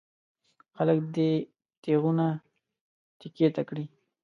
[0.75, 1.29] خلک دې
[1.81, 2.27] تېغونه
[3.19, 3.85] تېکې ته کړي.